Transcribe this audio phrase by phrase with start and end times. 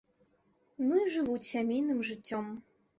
[0.87, 2.55] Ну і жывуць сямейным жыццём.